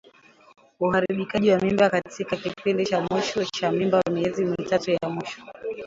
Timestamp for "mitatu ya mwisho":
4.45-5.41